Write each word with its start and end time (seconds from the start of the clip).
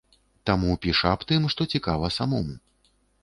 Таму 0.49 0.77
піша 0.85 1.11
аб 1.17 1.25
тым, 1.31 1.45
што 1.55 1.67
цікава 1.75 2.11
самому. 2.17 2.57